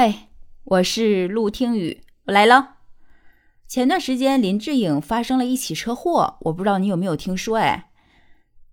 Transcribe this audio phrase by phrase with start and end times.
[0.00, 0.28] 嘿，
[0.62, 2.76] 我是陆听雨，我来了。
[3.66, 7.56] 前段时间林志颖发生了一起车祸，我不知道你有没有听说？
[7.58, 7.90] 哎，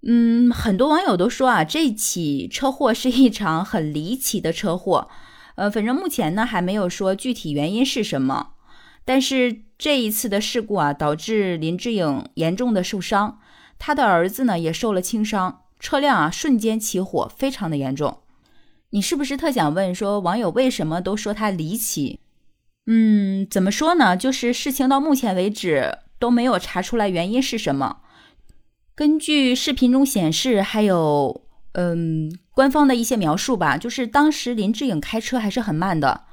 [0.00, 5.10] 嗯，很多网友都说啊，这起车祸是一场很离奇的车祸。
[5.56, 8.52] 呃，反正目前呢还没有说具体原因是什么。
[9.04, 13.38] 但是这一次的事故啊，导致林志颖严重的受伤，
[13.78, 18.20] 他的儿子呢也受了轻伤，车辆啊瞬间起火，非常的严重。
[18.90, 22.18] 你是不是特想问说网友为什么都说他离奇？
[22.86, 24.16] 嗯，怎么说呢？
[24.16, 27.98] 就是事情到目前为止都没有查出来原因是什么。
[28.96, 31.42] 根据视频中显示，还有
[31.74, 36.24] 嗯官方的一些描述吧，就是当时林志颖开车还是很慢的，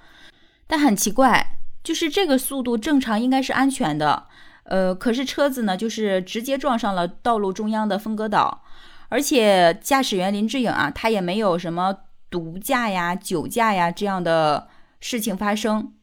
[0.65, 4.25] 但很奇怪，就是这个速度正常应该是安全的，
[4.63, 8.63] 呃，可是车子呢就是直接撞上了道路中央的分隔岛，
[9.09, 11.97] 而且驾驶员林志颖啊，他也没有什么。
[12.29, 14.67] 毒驾呀、酒驾呀这样的
[14.99, 15.93] 事情发生，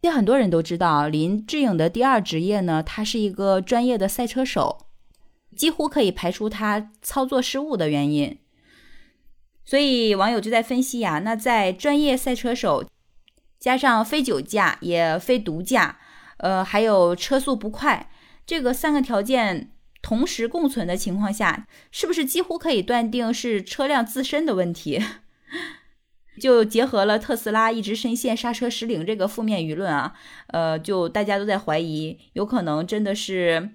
[0.00, 4.86] 也很多人都知道林志颖的第二职业呢，他是一个专业的赛车手，
[5.56, 8.38] 几乎可以排除他操作失误的原因。
[9.64, 12.84] 所以网友就在分析呀，那在专业赛车手
[13.60, 15.98] 加上非酒驾也非毒驾，
[16.38, 18.10] 呃，还有车速不快
[18.44, 19.70] 这个三个条件
[20.02, 25.00] 同时共存的情况下，是不是几乎可以断定是车辆自身的问题？
[26.40, 30.14] 就结合了特斯拉一直深陷刹车失灵这个负面舆论啊，
[30.48, 33.70] 呃，就大家都在怀疑，有可能真的是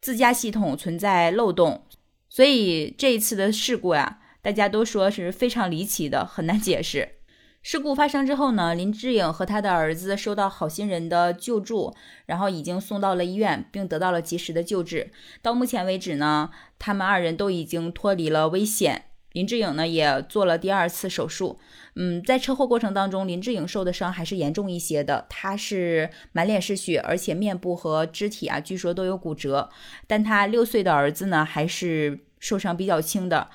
[0.00, 1.86] 自家系统存在漏洞，
[2.28, 7.16] 所以这一次的事故呀，大家都说是非常离奇的，很难解释。
[7.62, 11.94] 事故发生之后呢，林志颖和他的儿子收到好心人的救助，
[12.26, 15.12] 然后已经送到了医院，并得到了及时的救治。
[15.40, 19.04] 到目前为止呢，他们二人都已经脱离了危险。
[19.32, 21.58] 林志颖呢也做了第二次手术，
[21.96, 29.70] 嗯，在车祸过程当中，林志颖受的伤还是严重一些的，他是满脸是血，而且面部和肢体啊，据说都有骨折。
[30.06, 33.48] 但他六岁的儿子呢，还是受伤比较轻的。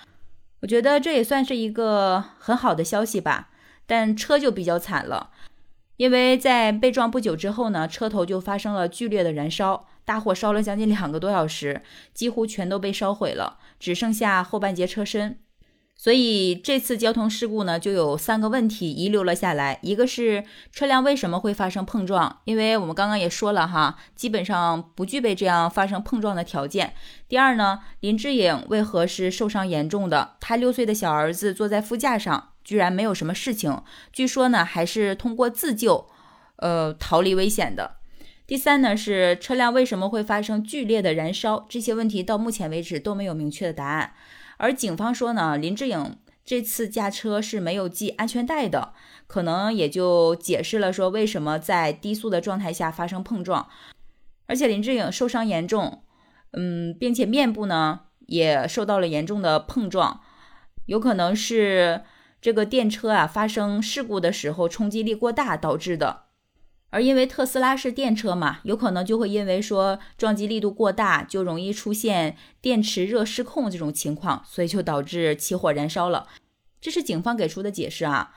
[0.61, 3.49] 我觉得这也算是一个很好的消息吧。
[3.85, 5.29] 但车就比较惨了，
[5.95, 11.81] 因为在被撞不久之后呢，车头就发生了剧烈的燃烧，大火烧了将近两个多小时，
[12.13, 15.39] 几乎全都被烧毁了，只剩下后半截车身。
[15.99, 19.79] 所以这次交通事故呢，就有三个问题遗留了下来。
[19.81, 22.39] 一个是车辆为什么会发生碰撞？
[22.45, 26.93] 因为我们刚刚也说了哈，基本上不具备这样发生碰撞的条件。
[27.27, 30.35] 第二呢，林志颖为何是受伤严重的？
[30.39, 33.81] 他六岁的小儿子坐在副驾上，居然没有什么事情。
[34.13, 36.07] 据说呢，还是通过自救，
[36.57, 37.96] 呃，逃离危险的。
[38.47, 41.65] 第三呢，是车辆为什么会发生剧烈的燃烧？
[41.67, 44.13] 这些问题到目前为止都没有明确的答案。
[44.55, 46.15] 而警方说呢，林志颖
[46.45, 48.93] 这次驾车是没有系安全带的，
[49.27, 53.67] 可能也就解释了说为什么在低速的状态下发生碰撞。
[54.45, 56.03] 而且林志颖受伤严重，
[56.53, 60.21] 嗯，并且面部呢也受到了严重的碰撞，
[60.85, 62.03] 有可能是
[62.39, 66.26] 这个电车啊发生事故的时候冲击力过大导致的。
[66.89, 76.27] 而因为特斯拉是电车嘛，有可能就会因为说撞击力度过大，就容易出现电池热失控这种情况，所以就导致起火燃烧了。
[76.79, 78.33] 这是警方给出的解释啊。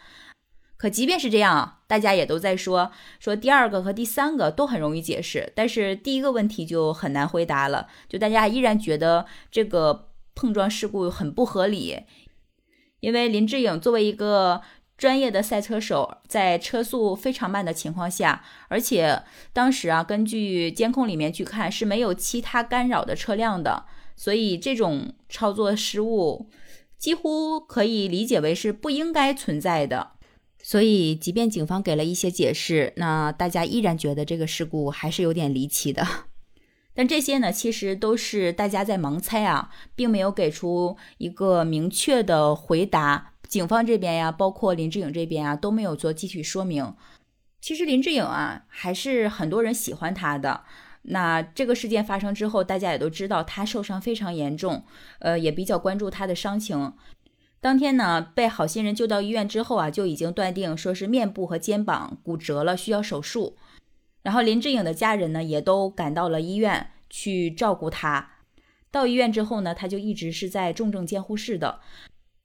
[0.77, 2.91] 可即便是这样，大家也都在说
[3.21, 7.87] 说第二个和第三个都很容易解释，但是第一个问题就很难回答了。
[8.09, 12.01] 就大家依然觉得这个碰撞事故很不合理，
[12.99, 14.63] 因为林志颖作为一个。
[15.01, 26.51] 专业的赛车手在车速非常慢的情况下，而且当时啊，根据监控里面去看是没有其他干扰的车辆的，所以这种操作失误
[26.99, 30.11] 几乎可以理解为是不应该存在的。
[30.63, 36.07] 所以，即便警方给了一些解释，那大家依然觉得这个事故还是有点离奇的。
[36.93, 43.30] 但这些呢，其实都是大家在盲猜啊，并没有给出一个明确的回答。
[43.51, 46.95] 警方这边呀，包括林志颖这边啊，都没有做具体说明。
[47.61, 50.63] 其实林志颖啊，还是很多人喜欢他的。
[51.03, 54.85] 那这个事件发生之后，大家也都知道他受伤非常严重，
[55.19, 56.93] 呃，也比较关注他的伤情。
[57.61, 63.57] 当天呢，被好心人救到医院之后啊，就已经断定说是面部和肩膀骨折了，需要手术。
[64.23, 68.31] 然后林志颖的家人呢，也都赶到了医院去照顾他。
[68.93, 71.81] 到医院之后呢，他就一直是在重症监护室的。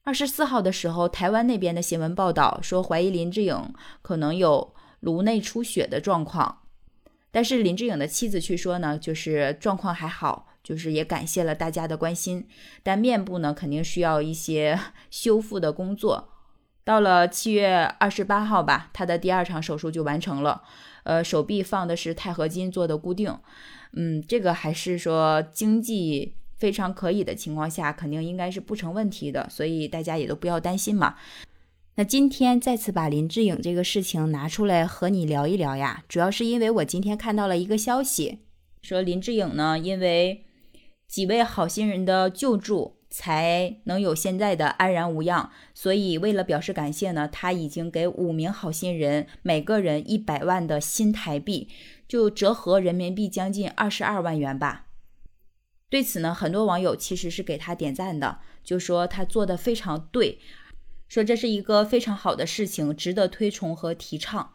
[0.06, 3.74] 二十四号的时候，台湾那边的新闻报道说，怀疑林志颖
[4.04, 6.60] 可能有颅内出血的状况，
[7.32, 12.48] 但是林志颖的妻子却说呢，就是状况还好，就是也感谢了大家的关心，
[12.84, 14.80] 但面部呢肯定需要一些
[15.10, 16.30] 修复的工作。
[16.84, 20.62] 到了七月二十八号吧，他的第二场手术就完成了。
[21.02, 23.36] 呃，手臂放的是钛合金做的固定，
[23.94, 31.16] 嗯，这个还是说经济非常可以的情况下，肯定应该是不成问题的，所以大家也都不要担心嘛。
[31.96, 38.40] 那今天再次把林志颖这个事情拿出来和你聊一聊呀，主要是因为我今天看到了一个消息，
[38.82, 40.46] 说林志颖呢，因为
[41.08, 42.96] 几位好心人的救助。
[43.08, 45.50] 才能有现在的安然无恙。
[45.74, 51.70] 所以，为了表示感谢呢，他已经给五名好心人每个人一百万的新台币，
[52.10, 54.85] 就折合人民币将近二十二万元吧。
[55.90, 60.40] 对此呢，很多网友其实是给他点赞的，就说他做的非常对，
[61.08, 64.54] 说这是一个非常好的事情，值得推崇和提倡。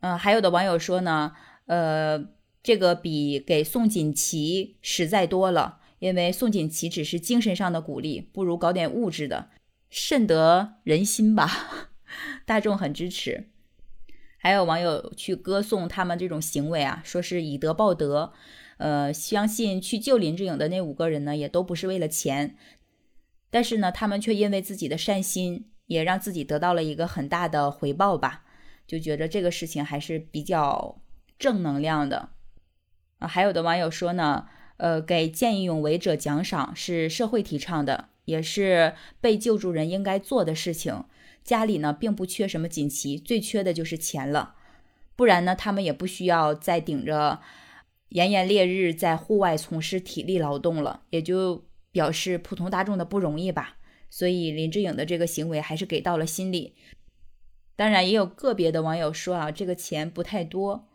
[0.00, 1.32] 嗯，还有的网友说呢，
[1.66, 2.24] 呃，
[2.62, 5.80] 这个比给宋锦旗实在多了。
[5.98, 9.50] 因为宋锦旗只是精神上的鼓励，不如搞点物质的，
[9.88, 11.92] 甚得人心吧。
[12.44, 13.50] 大众很支持，
[14.36, 18.32] 还有网友去歌颂他们这种行为啊，说是以德报德。
[18.82, 22.56] 呃，相信去救林志颖的那五个人呢，也都不是为了钱，
[23.48, 28.44] 但是呢，他们却因为自己的善心，也让自己得到了一个很大的回报吧。
[28.86, 31.00] 就觉得这个事情还是比较
[31.38, 32.30] 正能量的
[33.20, 33.28] 啊。
[33.28, 34.48] 还有的网友说呢。
[34.78, 41.04] 呃，给见义勇为者奖赏是社会提倡的，也是被救助人应该做的事情。
[41.44, 44.56] 家里呢，并不缺什么锦旗，最缺的就是钱了。
[45.14, 47.40] 不然呢，他们也不需要再顶着
[48.12, 53.78] 炎炎烈日在户外从事体力劳动了，也就表示普通大众的不容易吧。
[54.10, 56.74] 所以林志颖的这个行为还是给到了心里。
[57.74, 60.88] 当然，也有个别的网友说啊，这个钱不太多。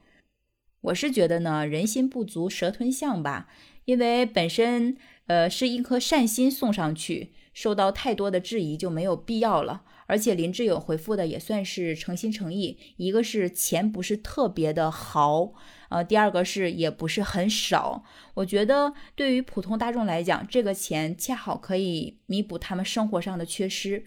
[0.81, 3.49] 我是觉得呢，人心不足蛇吞象吧。
[3.85, 9.83] 因为本身，呃，是一颗善心送上去，受到太多的质疑就没有必要了。
[10.07, 15.53] 而且林志颖回复的也算是诚心诚意，一个是钱不是特别的豪，
[15.89, 18.03] 呃，第二个是也不是很少。
[18.33, 24.03] 我觉得对于普通大众来讲，这个钱恰好可以弥补他们生活上的缺失。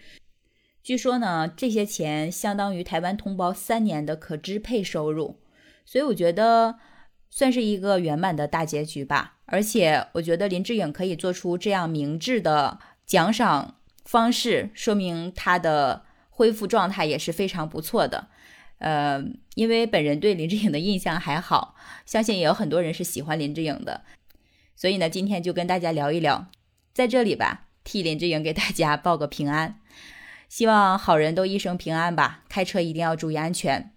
[0.82, 5.38] 据说呢，这些钱相当于台湾同胞三年的可支配收入，
[5.84, 6.80] 所以我觉得。
[7.32, 18.28] 算是一个圆满的大结局吧，而且我觉得林志颖可以做出这样明智的奖赏方式，说明他的恢复状态也是非常不错的。
[18.78, 19.22] 呃，
[19.54, 21.74] 因为本人对林志颖的印象还好，
[22.06, 24.04] 相信也有很多人是喜欢林志颖的，
[24.74, 26.46] 所以呢，今天就跟大家聊一聊，
[26.94, 29.78] 在这里吧，替林志颖给大家报个平安，
[30.48, 33.92] 希望好人都一生平安吧，开车一定要注意安全。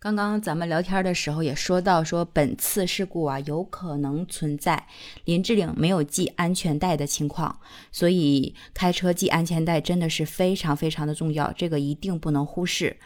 [0.00, 4.86] 刚刚咱们聊天的时候也说到，说本次事故啊有可能存在
[5.24, 7.58] 林志玲没有系安全带的情况，
[7.90, 12.96] 所以开车系安全带真的是非常非常的重要，这个一定不能忽视。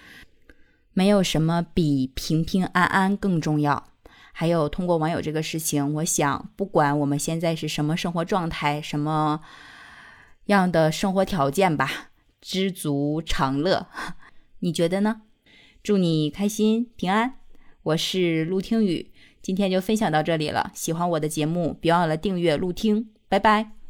[0.93, 3.89] 没有什么比平平安安更重要。
[4.35, 9.41] 还有通过网友这个事情，我想不管我们现在是什么生活状态，什么
[10.47, 12.11] 样的生活条件吧，
[12.43, 13.87] 知足常乐。
[14.59, 15.23] 你觉得呢？
[15.83, 17.35] 祝你开心平安，
[17.83, 19.11] 我是陆听雨，
[19.43, 20.71] 今天就分享到这里了。
[20.75, 23.82] 喜欢我的节目，别忘了订阅陆听，拜拜。